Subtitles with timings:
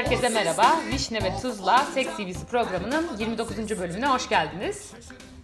[0.00, 0.80] Herkese merhaba.
[0.92, 3.78] Vişne ve Tuzla Seks TV'si programının 29.
[3.78, 4.92] bölümüne hoş geldiniz.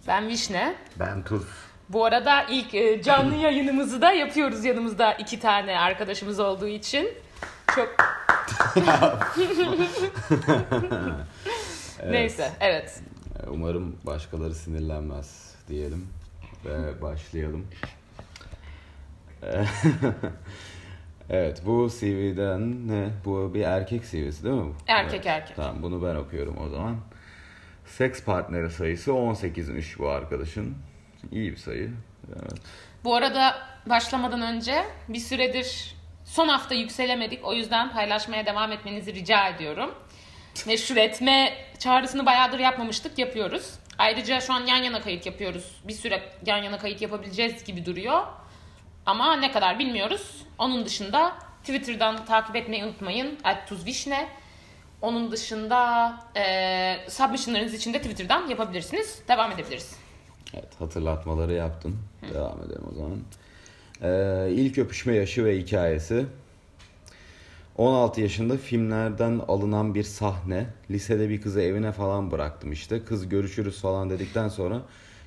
[0.07, 0.75] Ben Vişne.
[0.99, 1.43] Ben Tuz.
[1.89, 7.09] Bu arada ilk e, canlı yayınımızı da yapıyoruz yanımızda iki tane arkadaşımız olduğu için.
[7.75, 7.95] Çok...
[12.09, 13.01] Neyse, evet.
[13.47, 16.07] Umarım başkaları sinirlenmez diyelim
[16.65, 17.67] ve başlayalım.
[21.29, 23.09] evet bu CV'den ne?
[23.25, 24.75] Bu bir erkek CV'si değil mi bu?
[24.87, 25.25] Erkek Evet.
[25.25, 25.55] erkek.
[25.55, 26.95] Tamam bunu ben okuyorum o zaman.
[27.85, 30.77] Seks partneri sayısı 18'miş bu arkadaşın.
[31.31, 31.91] İyi bir sayı.
[32.29, 32.61] Evet.
[33.03, 33.55] Bu arada
[33.85, 35.95] başlamadan önce bir süredir
[36.25, 37.45] son hafta yükselemedik.
[37.45, 39.95] O yüzden paylaşmaya devam etmenizi rica ediyorum.
[40.67, 43.19] Meşhur etme çağrısını bayağıdır yapmamıştık.
[43.19, 43.73] Yapıyoruz.
[43.97, 45.81] Ayrıca şu an yan yana kayıt yapıyoruz.
[45.87, 48.23] Bir süre yan yana kayıt yapabileceğiz gibi duruyor.
[49.07, 50.45] Ama ne kadar bilmiyoruz.
[50.57, 53.37] Onun dışında Twitter'dan takip etmeyi unutmayın.
[53.69, 54.27] @tuzvişne.
[55.01, 59.19] Onun dışında e, submissionlarınız için de Twitter'dan yapabilirsiniz.
[59.27, 59.95] Devam edebiliriz.
[60.53, 61.95] Evet hatırlatmaları yaptın.
[62.33, 63.19] Devam edelim o zaman.
[64.01, 66.25] Ee, ilk öpüşme yaşı ve hikayesi.
[67.77, 70.65] 16 yaşında filmlerden alınan bir sahne.
[70.91, 73.05] Lisede bir kızı evine falan bıraktım işte.
[73.05, 74.81] Kız görüşürüz falan dedikten sonra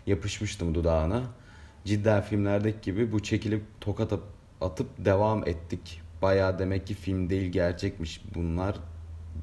[0.06, 1.22] yapışmıştım dudağına.
[1.84, 4.20] Cidden filmlerdeki gibi bu çekilip tokat at-
[4.60, 6.00] atıp devam ettik.
[6.22, 8.76] Baya demek ki film değil gerçekmiş bunlar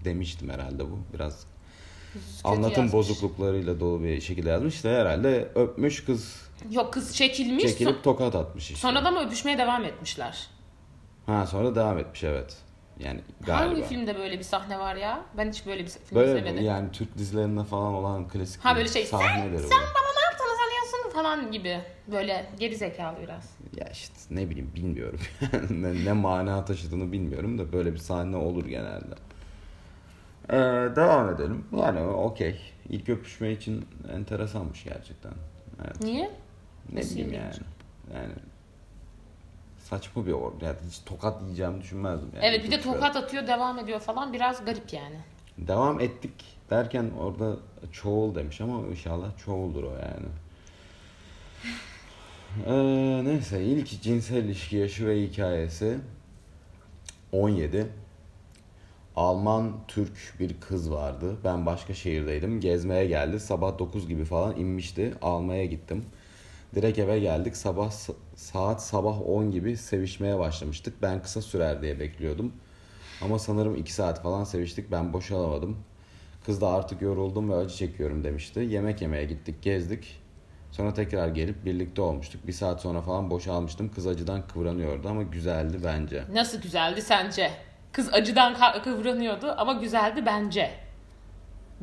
[0.05, 0.99] demiştim herhalde bu.
[1.13, 1.45] Biraz
[2.43, 2.93] anlatım yazmış.
[2.93, 7.63] bozukluklarıyla dolu bir şekilde yazmış da herhalde öpmüş kız Yok kız çekilmiş.
[7.63, 8.75] çekilip tokat atmış işte.
[8.75, 10.47] sonra da mı öpüşmeye devam etmişler?
[11.25, 12.57] Ha sonra devam etmiş evet.
[12.99, 13.71] Yani galiba.
[13.71, 15.21] Hangi filmde böyle bir sahne var ya?
[15.37, 16.63] Ben hiç böyle bir film Böyle izlemedim.
[16.65, 19.73] yani Türk dizilerinde falan olan klasik Ha böyle şey sen, sahneleri sen bu.
[19.73, 20.06] bana
[21.17, 21.81] falan gibi.
[22.11, 23.49] Böyle geri zekalı biraz.
[23.75, 25.19] Ya işte ne bileyim bilmiyorum.
[25.69, 29.15] ne, ne mana taşıdığını bilmiyorum da böyle bir sahne olur genelde.
[30.49, 30.55] Ee,
[30.95, 31.65] devam edelim.
[31.77, 32.59] Yani okey.
[32.89, 35.31] İlk öpüşme için enteresanmış gerçekten.
[35.85, 36.01] Evet.
[36.01, 36.31] Niye?
[36.93, 37.53] Ne Nasıl bileyim yani.
[38.13, 38.33] Yani
[39.79, 40.51] saçma bir or.
[40.61, 42.29] Yani hiç tokat yiyeceğimi düşünmezdim.
[42.35, 42.45] Yani.
[42.45, 45.17] evet bir de tokat atıyor devam ediyor falan biraz garip yani.
[45.57, 47.55] Devam ettik derken orada
[47.91, 50.27] çoğul demiş ama inşallah çoğuldur o yani.
[52.65, 55.97] Ee, neyse ilk cinsel ilişki yaşı ve hikayesi
[57.31, 57.87] 17.
[59.15, 61.37] Alman Türk bir kız vardı.
[61.43, 62.59] Ben başka şehirdeydim.
[62.59, 63.39] Gezmeye geldi.
[63.39, 65.13] Sabah 9 gibi falan inmişti.
[65.21, 66.05] Almaya gittim.
[66.75, 67.57] Direkt eve geldik.
[67.57, 67.91] Sabah
[68.35, 71.01] saat sabah 10 gibi sevişmeye başlamıştık.
[71.01, 72.53] Ben kısa sürer diye bekliyordum.
[73.21, 74.91] Ama sanırım 2 saat falan seviştik.
[74.91, 75.77] Ben boşalamadım.
[76.45, 78.59] Kız da artık yoruldum ve acı çekiyorum demişti.
[78.59, 80.26] Yemek yemeye gittik, gezdik.
[80.77, 82.47] Sonra tekrar gelip birlikte olmuştuk.
[82.47, 83.91] Bir saat sonra falan boşalmıştım.
[83.91, 86.23] Kız acıdan kıvranıyordu ama güzeldi bence.
[86.33, 87.51] Nasıl güzeldi sence?
[87.91, 90.71] Kız acıdan kıvranıyordu ama güzeldi bence.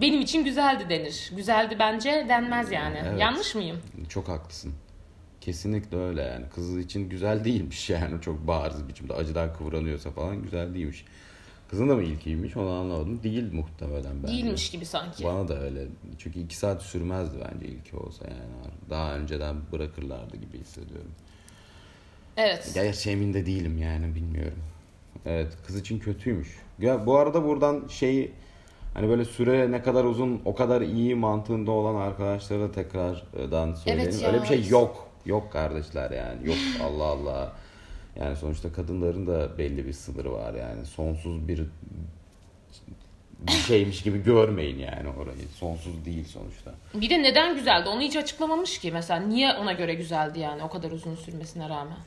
[0.01, 1.33] Benim için güzeldi denir.
[1.37, 2.99] Güzeldi bence denmez yani.
[3.07, 3.21] Evet.
[3.21, 3.81] Yanlış mıyım?
[4.09, 4.75] Çok haklısın.
[5.41, 6.47] Kesinlikle öyle yani.
[6.55, 8.21] Kız için güzel değilmiş yani.
[8.21, 11.05] Çok bariz biçimde acıdan kıvranıyorsa falan güzel değilmiş.
[11.71, 13.23] Kızın da mı ilkiymiş onu anlamadım.
[13.23, 14.33] Değil muhtemelen bence.
[14.33, 15.25] Değilmiş gibi sanki.
[15.25, 15.87] Bana da öyle.
[16.19, 18.73] Çünkü iki saat sürmezdi bence ilki olsa yani.
[18.91, 21.11] Daha önceden bırakırlardı gibi hissediyorum.
[22.37, 22.71] Evet.
[22.75, 24.59] Gerçi emin de değilim yani bilmiyorum.
[25.27, 26.59] Evet kız için kötüymüş.
[26.79, 28.33] Ya bu arada buradan şeyi
[28.95, 34.11] hani böyle süre ne kadar uzun o kadar iyi mantığında olan arkadaşlara da tekrardan söyleyelim.
[34.13, 34.29] Evet ya.
[34.29, 35.09] Öyle bir şey yok.
[35.27, 36.49] Yok kardeşler yani.
[36.49, 37.53] Yok Allah Allah.
[38.21, 40.87] Yani sonuçta kadınların da belli bir sınırı var yani.
[40.87, 41.63] Sonsuz bir
[43.41, 45.49] bir şeymiş gibi görmeyin yani orayı.
[45.57, 46.75] Sonsuz değil sonuçta.
[46.95, 48.93] Bir de neden güzeldi onu hiç açıklamamış ki.
[48.93, 51.99] Mesela niye ona göre güzeldi yani o kadar uzun sürmesine rağmen.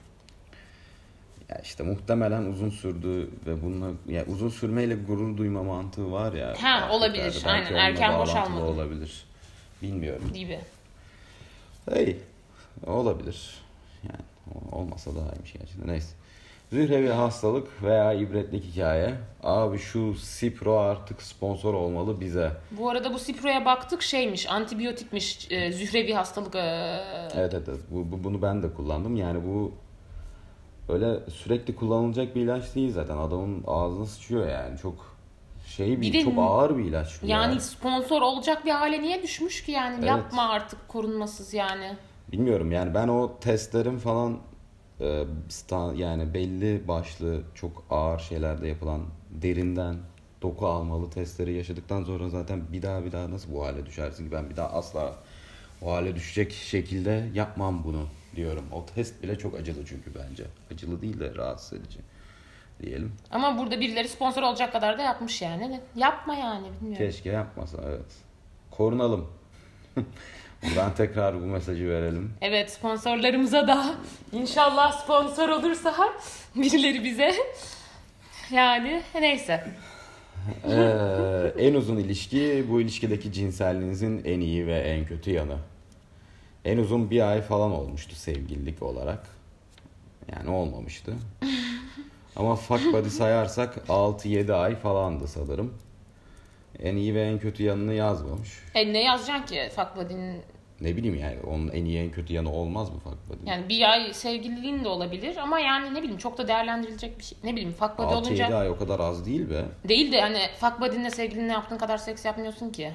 [1.49, 6.53] Ya işte muhtemelen uzun sürdü ve bununla ya uzun sürmeyle gurur duyma mantığı var ya.
[6.61, 7.43] Ha, olabilir.
[7.45, 8.63] Aynen, Belki onunla erken boşalmadı.
[8.65, 9.25] olabilir.
[9.81, 10.31] Bilmiyorum.
[10.33, 10.59] Gibi.
[11.93, 12.17] Hey,
[12.87, 13.53] olabilir.
[14.03, 14.21] Yani
[14.71, 15.87] olmasa daha iyiymiş gerçekten.
[15.87, 16.15] Neyse.
[16.71, 19.15] Zührevi hastalık veya ibretlik hikaye.
[19.43, 22.51] Abi şu Sipro artık sponsor olmalı bize.
[22.71, 26.55] Bu arada bu Cipro'ya baktık şeymiş antibiyotikmiş e, zührevi hastalık.
[26.55, 26.59] e,
[27.35, 27.79] Evet evet evet.
[27.91, 29.15] Bu, bu- bunu ben de kullandım.
[29.15, 29.71] Yani bu
[30.89, 33.17] öyle sürekli kullanılacak bir ilaç değil zaten.
[33.17, 34.77] Adamın ağzına sıçıyor yani.
[34.77, 35.17] Çok
[35.67, 37.59] şey bir, Bir de- çok ağır bir ilaç Yani ya.
[37.59, 39.95] sponsor olacak bir hale niye düşmüş ki yani?
[39.99, 40.07] Evet.
[40.07, 41.97] Yapma artık korunmasız yani.
[42.31, 44.37] Bilmiyorum yani ben o testlerin falan
[44.99, 49.01] e, sta- yani belli başlı çok ağır şeylerde yapılan
[49.31, 49.95] derinden
[50.41, 54.31] doku almalı testleri yaşadıktan sonra zaten bir daha bir daha nasıl bu hale düşersin ki
[54.31, 55.13] ben bir daha asla
[55.81, 58.63] o hale düşecek şekilde yapmam bunu diyorum.
[58.71, 60.45] O test bile çok acılı çünkü bence.
[60.73, 61.99] Acılı değil de rahatsız edici.
[62.81, 63.11] diyelim.
[63.31, 65.81] Ama burada birileri sponsor olacak kadar da yapmış yani.
[65.95, 66.97] Yapma yani bilmiyorum.
[67.05, 68.15] Keşke yapmasa evet.
[68.71, 69.27] Korunalım.
[70.63, 72.33] Buradan tekrar bu mesajı verelim.
[72.41, 73.95] Evet sponsorlarımıza da
[74.33, 75.95] inşallah sponsor olursa
[76.55, 77.35] birileri bize.
[78.51, 79.67] Yani neyse.
[80.69, 85.57] Ee, en uzun ilişki bu ilişkideki cinselliğinizin en iyi ve en kötü yanı.
[86.65, 89.27] En uzun bir ay falan olmuştu sevgililik olarak.
[90.35, 91.13] Yani olmamıştı.
[92.35, 95.73] Ama fuck buddy sayarsak 6-7 ay falandı sanırım.
[96.83, 98.49] En iyi ve en kötü yanını yazmamış.
[98.75, 100.41] E ne yazacaksın ki fuck buddy'nin
[100.81, 102.95] Ne bileyim yani onun en iyi en kötü yanı olmaz mı
[103.29, 103.49] buddy?
[103.49, 107.37] yani bir ay sevgililiğin de olabilir ama yani ne bileyim çok da değerlendirilecek bir şey.
[107.43, 109.65] Ne bileyim fuck buddy 6-7 olunca ay o kadar az değil be.
[109.87, 112.93] değil de fuck buddy'nle sevgilinle yaptığın kadar seks yapmıyorsun ki.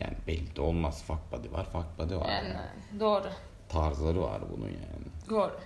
[0.00, 1.04] Yani belli de olmaz.
[1.32, 1.66] Buddy var,
[1.98, 2.28] buddy var.
[2.28, 3.00] Yani yani.
[3.00, 3.26] doğru.
[3.68, 5.30] Tarzları var bunun yani.
[5.30, 5.60] Doğru.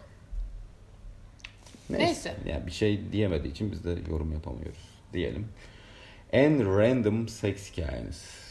[1.90, 2.36] Neyse.
[2.46, 5.48] Yani bir şey diyemediği için biz de yorum yapamıyoruz diyelim.
[6.32, 8.42] En random seks hikayeniz.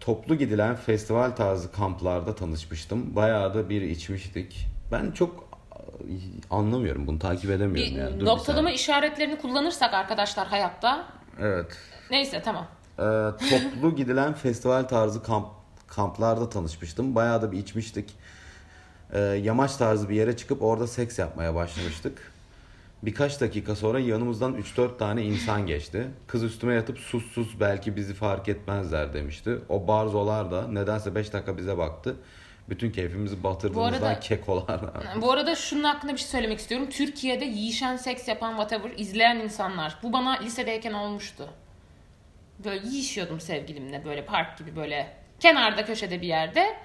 [0.00, 3.16] Toplu gidilen festival tarzı kamplarda tanışmıştım.
[3.16, 4.66] Bayağı da bir içmiştik.
[4.92, 6.12] Ben çok e,
[6.50, 8.20] anlamıyorum bunu takip edemiyorum Bir yani.
[8.20, 11.06] Dur noktalama işaretlerini kullanırsak arkadaşlar hayatta.
[11.40, 11.76] Evet.
[12.10, 12.66] Neyse tamam.
[12.98, 13.02] Ee,
[13.50, 15.46] toplu gidilen festival tarzı kamp
[15.86, 17.14] kamplarda tanışmıştım.
[17.14, 18.14] Bayağı da bir içmiştik.
[19.12, 22.32] Ee, yamaç tarzı bir yere çıkıp orada seks yapmaya başlamıştık.
[23.02, 26.06] Birkaç dakika sonra yanımızdan 3-4 tane insan geçti.
[26.26, 29.58] Kız üstüme yatıp sus sus belki bizi fark etmezler demişti.
[29.68, 32.16] O barzolar da nedense 5 dakika bize baktı.
[32.68, 34.80] Bütün keyfimizi batırdığımızdan arada- kekolar.
[35.22, 36.88] Bu arada şunun hakkında bir şey söylemek istiyorum.
[36.90, 39.98] Türkiye'de yiyişen seks yapan whatever izleyen insanlar.
[40.02, 41.48] Bu bana lisedeyken olmuştu.
[42.64, 46.76] Böyle yiyişiyordum sevgilimle böyle park gibi böyle kenarda köşede bir yerde.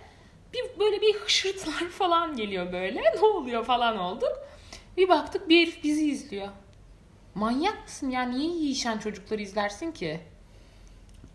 [0.54, 3.02] Bir böyle bir hışırtılar falan geliyor böyle.
[3.02, 4.34] Ne oluyor falan olduk.
[4.98, 6.48] Bir baktık bir herif bizi izliyor.
[7.36, 8.22] Manyak mısın ya?
[8.22, 10.20] Niye yiyişen çocukları izlersin ki?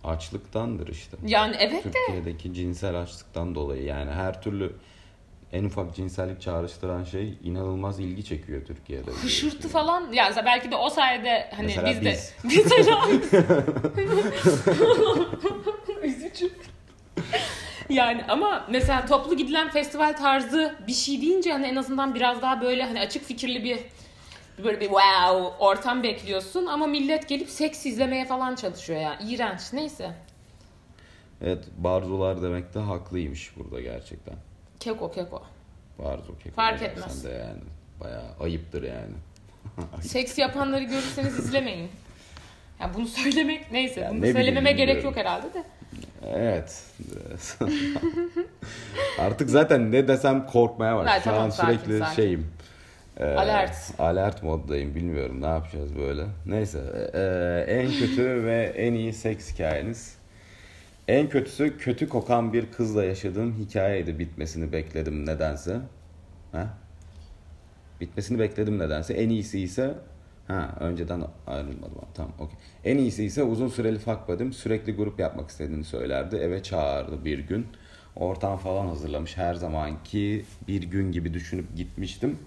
[0.04, 1.16] Açlıktandır işte.
[1.26, 1.90] Yani evet de.
[1.90, 4.72] Türkiye'deki cinsel açlıktan dolayı yani her türlü
[5.52, 9.10] en ufak cinsellik çağrıştıran şey inanılmaz ilgi çekiyor Türkiye'de.
[9.10, 12.34] Hışırtı falan ya belki de o sayede hani Mesela biz de biz.
[12.78, 13.08] mesela
[16.02, 16.50] üzücü.
[17.94, 22.60] Yani ama mesela toplu gidilen festival tarzı bir şey deyince hani en azından biraz daha
[22.60, 23.78] böyle hani açık fikirli bir
[24.64, 29.18] böyle bir wow ortam bekliyorsun ama millet gelip seks izlemeye falan çalışıyor ya.
[29.28, 29.60] İğrenç.
[29.72, 30.10] Neyse.
[31.42, 34.34] Evet barzolar demek de haklıymış burada gerçekten.
[34.80, 35.42] Keko keko.
[35.98, 37.24] Barzo keko Fark etmez.
[37.24, 37.60] De yani.
[38.00, 39.14] Bayağı ayıptır yani.
[40.02, 41.90] Seks yapanları görürseniz izlemeyin.
[42.80, 44.00] Ya bunu söylemek neyse.
[44.00, 45.04] Ya bunu ne söylememe gerek bilmiyorum.
[45.04, 45.64] yok herhalde de.
[46.26, 46.82] Evet.
[49.18, 51.18] Artık zaten ne desem korkmaya var.
[51.18, 52.14] Şu tamam, an sürekli sakin.
[52.14, 52.46] şeyim.
[53.20, 53.76] Ee, Alert.
[53.98, 56.24] Alert moddayım bilmiyorum ne yapacağız böyle.
[56.46, 56.78] Neyse
[57.14, 60.18] ee, en kötü ve en iyi seks hikayeniz.
[61.08, 65.76] En kötüsü kötü kokan bir kızla yaşadığım hikayeydi bitmesini bekledim nedense.
[66.52, 66.68] Ha?
[68.00, 69.14] Bitmesini bekledim nedense.
[69.14, 69.94] En iyisi ise
[70.48, 71.94] ha önceden ayrılmadım.
[72.14, 72.56] Tamam okey.
[72.84, 76.36] En iyisi ise uzun süreli fuck buddy'm sürekli grup yapmak istediğini söylerdi.
[76.36, 77.66] Eve çağırdı bir gün.
[78.16, 82.38] Ortam falan hazırlamış her zamanki bir gün gibi düşünüp gitmiştim.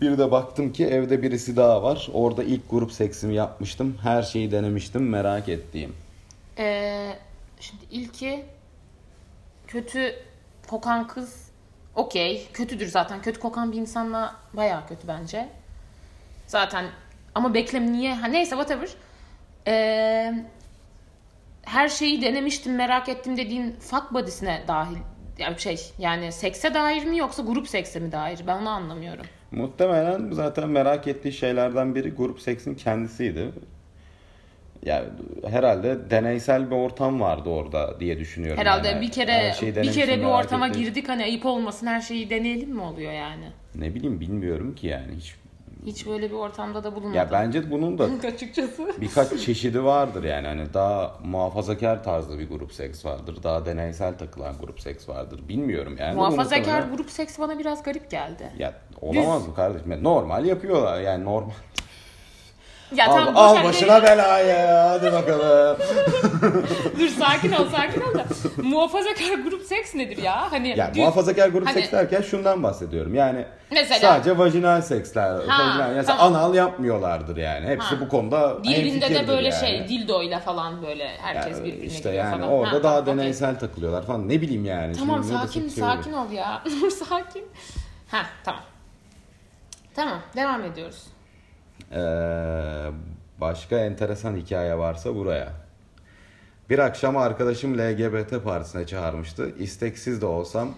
[0.00, 2.08] Bir de baktım ki evde birisi daha var.
[2.12, 3.98] Orada ilk grup seksimi yapmıştım.
[4.02, 5.92] Her şeyi denemiştim merak ettiğim.
[6.58, 7.12] Ee,
[7.60, 8.44] şimdi ilki
[9.66, 10.14] kötü
[10.66, 11.48] kokan kız
[11.94, 12.48] okey.
[12.52, 13.22] Kötüdür zaten.
[13.22, 15.48] Kötü kokan bir insanla bayağı kötü bence.
[16.46, 16.84] Zaten
[17.34, 18.14] ama beklem niye?
[18.14, 18.88] Ha, neyse whatever.
[19.68, 20.34] Ee,
[21.62, 24.96] her şeyi denemiştim merak ettim dediğin fuck body'sine dahil
[25.38, 29.26] yani şey yani sekse dair mi yoksa grup sekse mi dair ben onu anlamıyorum.
[29.50, 33.50] Muhtemelen zaten merak ettiği şeylerden biri grup seksin kendisiydi.
[34.82, 35.08] Yani
[35.48, 38.60] herhalde deneysel bir ortam vardı orada diye düşünüyorum.
[38.60, 42.30] Herhalde Yani bir kere bir kere bir ortama ettiğim- girdik hani ayıp olmasın her şeyi
[42.30, 43.44] deneyelim mi oluyor yani?
[43.74, 45.34] Ne bileyim bilmiyorum ki yani hiç.
[45.86, 47.14] Hiç böyle bir ortamda da bulunmadım.
[47.14, 48.92] Ya bence bunun da açıkçası.
[49.00, 53.42] birkaç çeşidi vardır yani hani daha muhafazakar tarzda bir grup seks vardır.
[53.42, 55.40] Daha deneysel takılan grup seks vardır.
[55.48, 56.14] Bilmiyorum yani.
[56.14, 58.52] Muhafazakar Muhtemelen- grup seks bana biraz garip geldi.
[58.58, 60.02] Ya olamaz mı kardeşim?
[60.04, 61.50] Normal yapıyorlar yani normal.
[62.94, 65.76] Ya al, tamam, al başına belayı hadi bakalım.
[67.00, 68.24] Dur sakin ol sakin ol da.
[68.62, 70.52] Muhafazakar grup seks nedir ya?
[70.52, 73.14] Hani Ya düz- muhafazakar grup Hani- seks derken şundan bahsediyorum.
[73.14, 75.34] Yani Mesela- sadece vajinal seksler.
[75.34, 76.34] vajinal, yani tamam.
[76.34, 77.66] anal yapmıyorlardır yani.
[77.66, 78.00] Hepsi Ha.
[78.00, 79.60] bu konuda Diğerinde de böyle yani.
[79.60, 82.52] şey dildoyla falan böyle herkes Yani birbirine işte giriyor yani falan.
[82.52, 84.28] orada Ha, daha tamam, deneysel takılıyorlar falan.
[84.28, 84.92] Ne bileyim yani.
[84.96, 86.62] Tamam Şimdi sakin şey sakin ol ya.
[87.08, 87.44] Sakin.
[88.10, 88.60] Ha tamam.
[89.94, 91.02] Tamam devam ediyoruz.
[91.92, 91.98] Ee,
[93.40, 95.52] başka enteresan hikaye varsa buraya.
[96.70, 99.50] Bir akşam arkadaşım LGBT partisine çağırmıştı.
[99.58, 100.74] İsteksiz de olsam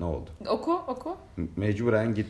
[0.00, 0.30] ne oldu?
[0.48, 1.16] Oku oku.
[1.56, 2.26] Mecburen git.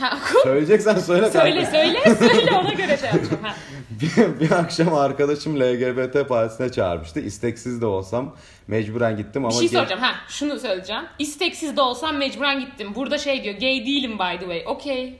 [0.00, 0.40] Ha, oku.
[0.42, 1.30] Söyleyeceksen söyle.
[1.30, 1.70] söyle kanka.
[1.70, 1.98] söyle
[2.32, 3.42] söyle ona göre şey yapacağım.
[3.42, 3.54] Ha.
[3.90, 7.20] bir, bir akşam arkadaşım LGBT partisine çağırmıştı.
[7.20, 8.34] İsteksiz de olsam
[8.66, 10.00] mecburen gittim ama Bir şey soracağım.
[10.00, 11.02] Ha, şunu söyleyeceğim.
[11.18, 12.94] İsteksiz de olsam mecburen gittim.
[12.94, 13.54] Burada şey diyor.
[13.54, 14.62] Gay değilim by the way.
[14.66, 15.14] Okay.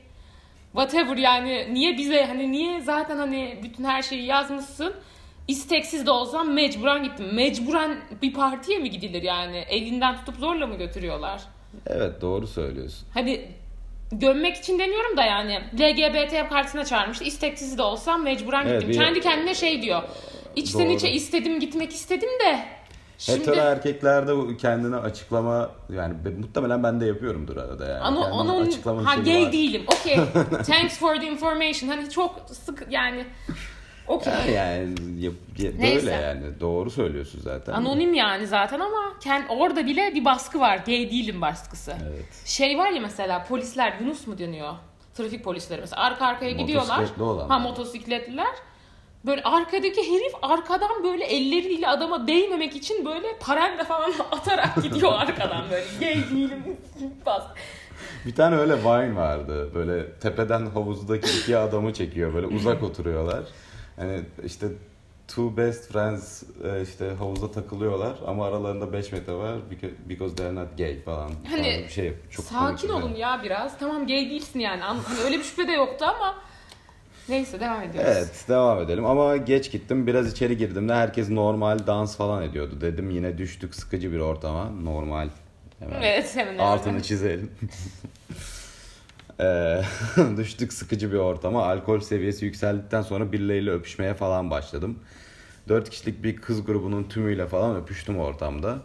[0.73, 4.95] Whatever yani niye bize hani niye zaten hani bütün her şeyi yazmışsın.
[5.49, 7.27] İsteksiz de olsam mecburen gittim.
[7.35, 9.57] Mecburen bir partiye mi gidilir yani?
[9.57, 11.43] Elinden tutup zorla mı götürüyorlar?
[11.87, 13.09] Evet doğru söylüyorsun.
[13.15, 13.41] Hani
[14.13, 17.25] gömmek için demiyorum da yani LGBT partisine çağırmıştı.
[17.25, 18.89] İsteksiz de olsam mecburen Evet, gittim.
[19.01, 20.03] bir- Kendi kendine şey diyor.
[20.57, 20.93] İçten Doğru.
[20.97, 22.59] içe istedim gitmek istedim de.
[23.19, 27.99] Şimdi Hetero erkeklerde kendine açıklama yani muhtemelen ben de yapıyorumdur arada yani.
[28.01, 29.53] Ano, Kendime onun açıklama ha gay var.
[29.53, 29.83] değilim.
[30.01, 30.17] Okey.
[30.67, 31.91] Thanks for the information.
[31.91, 33.25] Hani çok sık yani
[34.07, 34.33] okey.
[34.55, 36.07] Yani yap- ya- Neyse.
[36.07, 37.73] böyle yani doğru söylüyorsun zaten.
[37.73, 40.77] Anonim yani zaten ama kend, orada bile bir baskı var.
[40.87, 41.95] Gay değilim baskısı.
[42.11, 42.43] Evet.
[42.47, 44.73] Şey var ya mesela polisler Yunus mu deniyor?
[45.15, 46.97] Trafik polisleri mesela arka arkaya gidiyorlar.
[46.97, 47.49] Motosikletli olanlar.
[47.49, 48.55] Ha motosikletliler.
[49.27, 55.65] Böyle arkadaki herif arkadan böyle elleriyle adama değmemek için böyle parayla falan atarak gidiyor arkadan
[55.71, 55.85] böyle.
[56.01, 56.77] Gay değilim.
[57.27, 57.43] Bas.
[58.27, 59.71] Bir tane öyle Vine vardı.
[59.75, 62.35] Böyle tepeden havuzdaki iki adamı çekiyor.
[62.35, 63.41] Böyle uzak oturuyorlar.
[63.97, 64.67] Hani işte
[65.29, 69.57] two best friends e, işte havuzda takılıyorlar ama aralarında 5 metre var
[70.09, 71.31] because, they're not gay falan.
[71.51, 72.15] Hani bir şey.
[72.31, 73.79] Çok Sakin olun ya biraz.
[73.79, 74.85] Tamam gay değilsin yani.
[74.85, 76.35] An- Hani öyle bir şüphe de yoktu ama
[77.29, 78.11] neyse devam ediyoruz.
[78.17, 82.81] Evet devam edelim ama geç gittim biraz içeri girdim de herkes normal dans falan ediyordu
[82.81, 85.29] dedim yine düştük sıkıcı bir ortama normal
[85.79, 86.65] hemen Evet hemen hemen.
[86.65, 87.51] altını çizelim.
[89.41, 89.83] Eee,
[90.37, 94.99] düştük sıkıcı bir ortama alkol seviyesi yükseldikten sonra birileriyle öpüşmeye falan başladım.
[95.69, 98.79] Dört kişilik bir kız grubunun tümüyle falan öpüştüm ortamda.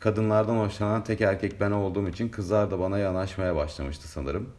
[0.00, 4.50] Kadınlardan hoşlanan tek erkek ben olduğum için kızlar da bana yanaşmaya başlamıştı sanırım.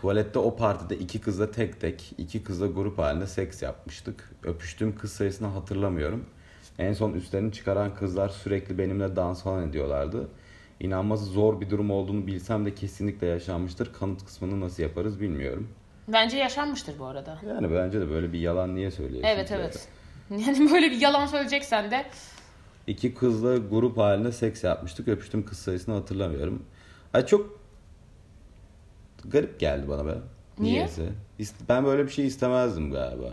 [0.00, 4.30] Tuvalette o partide iki kızla tek tek, iki kızla grup halinde seks yapmıştık.
[4.44, 6.24] Öpüştüğüm kız sayısını hatırlamıyorum.
[6.78, 10.28] En son üstlerini çıkaran kızlar sürekli benimle dans falan ediyorlardı.
[10.80, 13.92] İnanması zor bir durum olduğunu bilsem de kesinlikle yaşanmıştır.
[13.92, 15.68] Kanıt kısmını nasıl yaparız bilmiyorum.
[16.08, 17.38] Bence yaşanmıştır bu arada.
[17.46, 19.28] Yani bence de böyle bir yalan niye söylüyorsun?
[19.28, 19.88] Evet evet.
[20.30, 22.06] Yani böyle bir yalan söyleyeceksen de
[22.86, 25.08] İki kızla grup halinde seks yapmıştık.
[25.08, 26.62] Öpüştüğüm kız sayısını hatırlamıyorum.
[27.14, 27.59] Ay çok
[29.24, 30.14] garip geldi bana be.
[30.58, 30.74] Niye?
[30.74, 31.02] Niyeyse.
[31.68, 33.28] Ben böyle bir şey istemezdim galiba.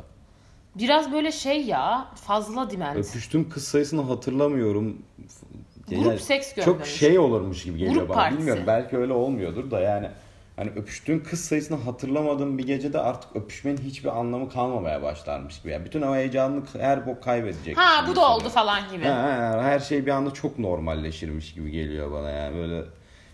[0.75, 2.97] biraz böyle şey ya fazla diment.
[2.97, 4.97] Öpüştüğüm kız sayısını hatırlamıyorum.
[5.89, 6.89] Grup seks Çok görmemiş.
[6.89, 8.17] şey olurmuş gibi geliyor Grup bana.
[8.17, 8.37] partisi.
[8.39, 10.09] Bilmiyorum belki öyle olmuyordur da yani
[10.55, 15.71] hani öpüştüğün kız sayısını hatırlamadığım bir gecede artık öpüşmenin hiçbir anlamı kalmamaya başlarmış gibi.
[15.71, 17.77] Yani bütün o heyecanını her bok kaybedecek.
[17.77, 19.05] Ha bu da oldu falan gibi.
[19.05, 19.15] Ha,
[19.55, 22.83] ha, her şey bir anda çok normalleşirmiş gibi geliyor bana yani böyle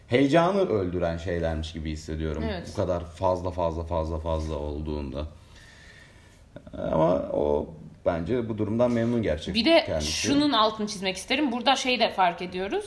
[0.07, 2.43] heyecanı öldüren şeylermiş gibi hissediyorum.
[2.49, 2.69] Evet.
[2.71, 5.25] Bu kadar fazla fazla fazla fazla olduğunda.
[6.91, 7.67] Ama o
[8.05, 9.53] bence bu durumdan memnun gerçekten.
[9.53, 10.11] Bir de kendisi.
[10.11, 11.51] şunun altını çizmek isterim.
[11.51, 12.85] Burada şey de fark ediyoruz.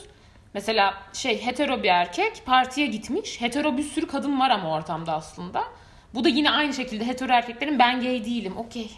[0.53, 3.41] Mesela şey hetero bir erkek partiye gitmiş.
[3.41, 5.63] Hetero bir sürü kadın var ama ortamda aslında.
[6.13, 8.57] Bu da yine aynı şekilde hetero erkeklerin ben gay değilim.
[8.57, 8.91] Okey.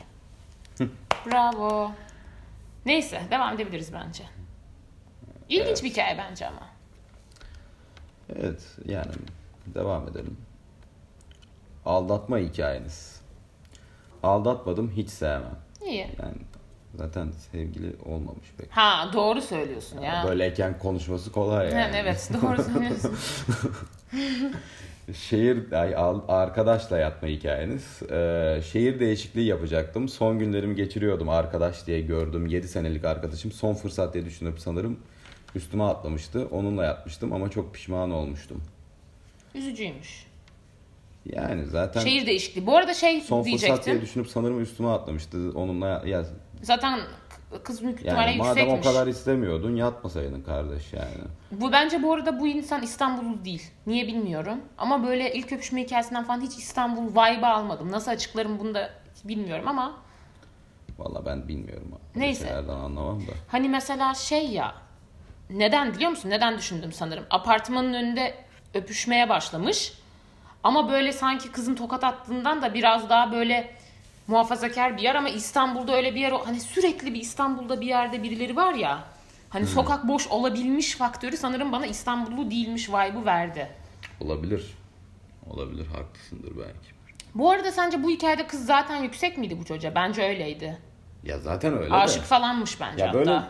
[1.26, 1.92] Bravo.
[2.86, 4.24] Neyse devam edebiliriz bence.
[5.50, 5.84] İlginç Evet.
[5.84, 6.69] bir hikaye bence ama.
[8.36, 9.12] Evet yani
[9.76, 10.38] devam edelim.
[11.86, 13.22] Aldatma hikayeniz.
[14.24, 15.56] Aldatmadım hiç sevmem.
[15.86, 16.08] İyi.
[16.22, 16.36] Yani
[16.96, 18.72] zaten sevgili olmamış pek.
[18.72, 20.24] Ha doğru söylüyorsun ya.
[20.28, 21.76] Böyleyken konuşması kolay yani.
[21.76, 23.18] Yani evet doğru söylüyorsun.
[25.14, 25.96] Şehir ay,
[26.28, 28.02] arkadaşla yatma hikayeniz.
[28.12, 30.10] Ee, şehir değişikliği yapacaktım.
[30.10, 32.48] Son günlerimi geçiriyordum arkadaş diye gördüm.
[32.48, 33.52] 7 senelik arkadaşım.
[33.52, 35.00] Son fırsat diye düşünüp sanırım
[35.56, 36.48] üstüme atlamıştı.
[36.52, 38.64] Onunla yatmıştım ama çok pişman olmuştum.
[39.56, 40.26] Üzücüymüş.
[41.26, 42.66] Yani zaten Şehir değişikliği.
[42.68, 44.02] Bu arada şey son fırsat diye diyecektim.
[44.02, 45.52] düşünüp sanırım üstüme atlamıştı.
[45.56, 46.26] Onunla ya,
[46.62, 47.00] Zaten
[47.64, 48.88] kız büyük ihtimalle yani madem o yüksekmiş.
[48.88, 51.16] kadar istemiyordun yatmasaydın kardeş yani.
[51.52, 53.72] Bu bence bu arada bu insan İstanbullu değil.
[53.88, 54.62] Niye bilmiyorum.
[54.78, 57.92] Ama böyle ilk öpüşme hikayesinden falan hiç İstanbul vibe almadım.
[57.92, 58.90] Nasıl açıklarım bunu da
[59.24, 59.98] bilmiyorum ama
[61.00, 61.92] Valla ben bilmiyorum.
[62.16, 62.46] Neyse.
[62.48, 63.32] Şeylerden anlamam da.
[63.48, 64.76] hani mesela şey ya
[65.50, 66.30] neden biliyor musun?
[66.30, 67.26] Neden düşündüm sanırım.
[67.30, 68.36] Apartmanın önünde
[68.74, 69.94] öpüşmeye başlamış.
[70.64, 73.76] Ama böyle sanki kızın tokat attığından da biraz daha böyle
[74.28, 78.56] muhafazakar bir yer ama İstanbul'da öyle bir yer hani sürekli bir İstanbul'da bir yerde birileri
[78.56, 79.04] var ya
[79.50, 83.68] hani sokak boş olabilmiş faktörü sanırım bana İstanbullu değilmiş vibe'ı verdi.
[84.22, 84.74] Olabilir.
[85.50, 86.90] Olabilir haklısındır belki.
[87.36, 89.96] Bu arada sence bu hikayede kız zaten yüksek miydi bu çocuğa?
[89.96, 90.78] Bence öyleydi.
[91.24, 92.26] Ya zaten öyle Aşık de.
[92.26, 93.20] falanmış bence Ya hatta.
[93.20, 93.42] böyle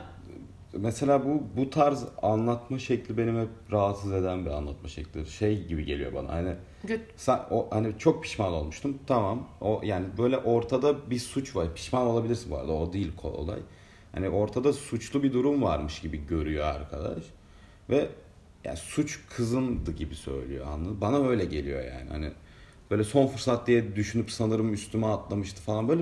[0.73, 5.25] mesela bu bu tarz anlatma şekli benim hep rahatsız eden bir anlatma şekli.
[5.25, 6.29] Şey gibi geliyor bana.
[6.29, 8.97] Hani Göt- sen o hani çok pişman olmuştum.
[9.07, 9.47] Tamam.
[9.61, 11.73] O yani böyle ortada bir suç var.
[11.75, 12.71] Pişman olabilirsin bu arada.
[12.71, 13.59] O değil olay.
[14.11, 17.23] Hani ortada suçlu bir durum varmış gibi görüyor arkadaş.
[17.89, 18.09] Ve
[18.63, 21.01] yani suç kızındı gibi söylüyor anladın?
[21.01, 22.09] Bana öyle geliyor yani.
[22.09, 22.31] Hani
[22.91, 25.89] böyle son fırsat diye düşünüp sanırım üstüme atlamıştı falan.
[25.89, 26.01] Böyle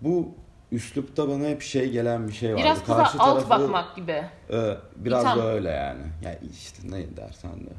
[0.00, 0.28] bu
[0.72, 2.62] üslupta bana hep şey gelen bir şey vardı.
[2.62, 4.24] Biraz kıza Karşı alt tarafı- bakmak gibi.
[4.50, 5.38] ee, biraz İtham.
[5.38, 6.02] da öyle yani.
[6.24, 7.70] Ya işte ne dersen de.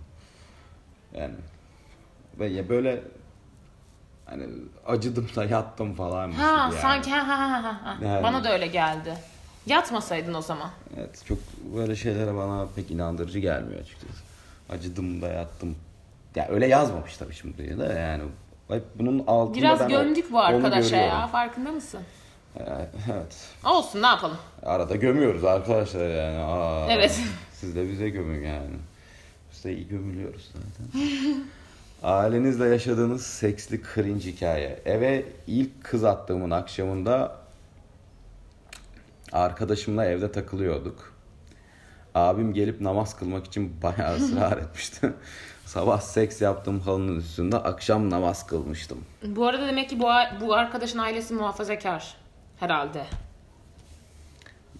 [1.20, 1.34] Yani
[2.40, 3.02] ve ya böyle
[4.26, 4.48] hani
[4.88, 6.32] acıdım da yattım falan.
[6.32, 6.74] Ha yani.
[6.74, 7.98] sanki ha ha ha ha.
[8.06, 8.24] Yani.
[8.24, 9.14] Bana da öyle geldi.
[9.66, 10.70] Yatmasaydın o zaman.
[10.98, 11.38] Evet çok
[11.76, 14.24] böyle şeylere bana pek inandırıcı gelmiyor açıkçası.
[14.70, 15.76] Acıdım da yattım.
[16.36, 18.24] Ya öyle yazmamış tabii şimdi de yani.
[18.68, 21.28] Hep bunun altında Biraz gömdük bu arkadaşa ya.
[21.28, 22.02] Farkında mısın?
[22.60, 22.64] Ee,
[23.14, 23.36] Evet.
[23.66, 24.38] Olsun ne yapalım.
[24.64, 26.38] Arada gömüyoruz arkadaşlar yani.
[26.44, 27.20] Aa, Evet.
[27.54, 28.76] Siz de bize gömün yani.
[29.52, 31.02] Biz de iyi gömülüyoruz zaten.
[32.04, 34.80] Ailenizle yaşadığınız seksli cringe hikaye.
[34.86, 37.36] Eve ilk kız attığımın akşamında
[39.32, 41.14] arkadaşımla evde takılıyorduk.
[42.16, 45.14] Abim gelip namaz kılmak için bayağı ısrar etmişti.
[45.66, 48.98] Sabah seks yaptığım halının üstünde akşam namaz kılmıştım.
[49.26, 50.08] Bu arada demek ki bu,
[50.42, 52.16] bu arkadaşın ailesi muhafazakar.
[52.60, 53.06] Herhalde.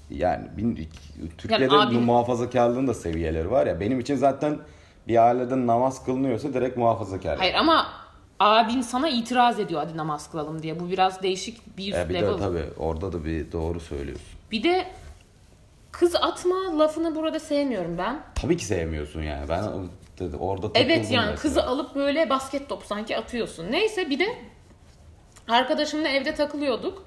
[0.10, 0.90] Yani bin,
[1.38, 3.80] Türkiye'de Yani abin- muhafazakarlığın da seviyeleri var ya.
[3.80, 4.58] Benim için zaten
[5.08, 7.38] bir ailede namaz kılınıyorsa direkt muhafazakar.
[7.38, 7.88] Hayır ama
[8.40, 10.80] abin sana itiraz ediyor hadi namaz kılalım diye.
[10.80, 12.34] Bu biraz değişik bir üst E bir level.
[12.34, 14.28] de tabii orada da bir doğru söylüyorsun.
[14.52, 14.88] Bir de
[15.92, 18.20] kız atma lafını burada sevmiyorum ben.
[18.36, 19.50] Tabii ki sevmiyorsun yani.
[19.50, 19.64] Ben
[20.40, 21.36] orada Evet yani mesela.
[21.36, 23.72] kızı alıp böyle basket top sanki atıyorsun.
[23.72, 24.26] Neyse bir de
[25.48, 27.06] arkadaşımla evde takılıyorduk.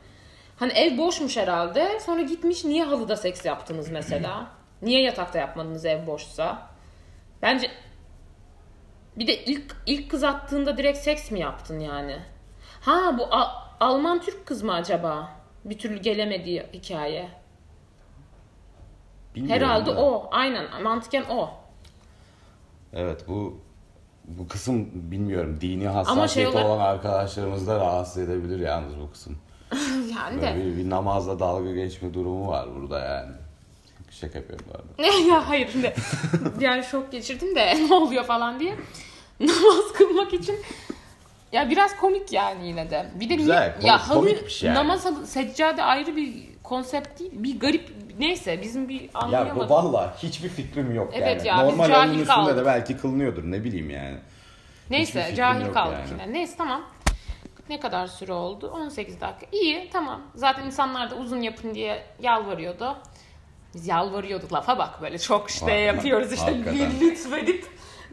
[0.61, 2.01] Hani ev boşmuş herhalde.
[2.01, 4.47] Sonra gitmiş niye halıda seks yaptınız mesela?
[4.83, 6.69] Niye yatakta yapmadınız ev boşsa?
[7.43, 7.71] Bence
[9.17, 12.17] bir de ilk ilk kız attığında direkt seks mi yaptın yani?
[12.81, 15.29] Ha bu A- Alman Türk kız mı acaba?
[15.65, 17.29] Bir türlü gelemediği hikaye.
[19.35, 20.01] Bilmiyorum Herhalde da.
[20.05, 20.29] o.
[20.33, 20.83] Aynen.
[20.83, 21.51] Mantıken o.
[22.93, 23.61] Evet bu
[24.25, 29.39] bu kısım bilmiyorum dini şey hassasiyeti olarak- olan arkadaşlarımız da rahatsız edebilir yalnız bu kısım.
[30.21, 30.57] Yani de.
[30.57, 33.33] bir, bir namazla dalga geçme durumu var burada yani.
[34.11, 35.17] Şaka yapıyorum bu arada.
[35.29, 35.95] ya hayır şimdi
[36.61, 38.75] yani şok geçirdim de ne oluyor falan diye
[39.41, 40.57] namaz kılmak için
[41.53, 43.07] ya biraz komik yani yine de.
[43.21, 44.75] Bir de Güzel, niye, ya komik- halı yani.
[44.75, 47.31] namaz halı, seccade ayrı bir konsept değil.
[47.35, 49.69] Bir garip neyse bizim bir Ya anlayamadık.
[49.71, 51.61] bu valla hiçbir fikrim yok Evet yani.
[51.61, 52.57] ya, Normal cahil halının üstünde kaldık.
[52.57, 54.17] de belki kılınıyordur ne bileyim yani.
[54.91, 56.23] neyse cahil kaldık yani.
[56.23, 56.33] yine.
[56.39, 56.83] Neyse tamam.
[57.71, 58.71] Ne kadar süre oldu?
[58.71, 59.47] 18 dakika.
[59.53, 60.23] İyi tamam.
[60.35, 62.97] Zaten insanlar da uzun yapın diye yalvarıyordu.
[63.75, 67.01] Biz yalvarıyorduk lafa bak böyle çok işte Hakikaten, yapıyoruz işte hakikaten.
[67.01, 67.65] lütfedip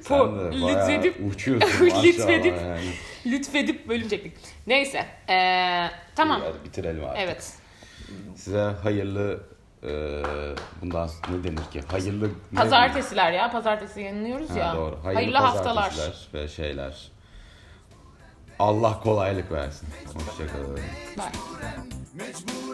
[0.03, 1.19] po- lütfedip
[2.03, 2.89] lütfedip yani.
[3.25, 4.33] lütfedip bölünecektik.
[4.67, 5.05] Neyse.
[5.29, 6.41] Ee, tamam.
[6.41, 7.19] Hadi bitirelim artık.
[7.21, 7.53] Evet.
[8.35, 9.43] Size hayırlı
[9.83, 9.89] e,
[10.81, 11.81] bundan ne denir ki?
[11.91, 13.51] Hayırlı Pazartesiler ya.
[13.51, 14.73] Pazartesi yayınlıyoruz Ha, ya.
[14.75, 14.95] doğru.
[15.03, 15.93] Hayırlı, Hayırlı, haftalar.
[16.33, 17.16] ve şeyler.
[18.59, 19.87] Allah kolaylık versin.
[20.13, 20.79] Hoşçakalın.
[21.17, 22.66] Bye.